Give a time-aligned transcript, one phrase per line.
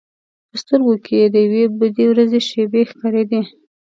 [0.49, 3.41] په سترګو کې یې د یوې بدې ورځې شېبې ښکارېدې.